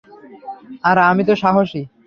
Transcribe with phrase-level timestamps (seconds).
[0.83, 1.81] আর আমিতো সাহসী।